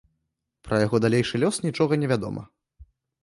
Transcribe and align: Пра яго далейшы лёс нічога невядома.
Пра 0.67 0.77
яго 0.85 0.99
далейшы 1.05 1.41
лёс 1.43 1.55
нічога 1.67 1.93
невядома. 2.05 2.43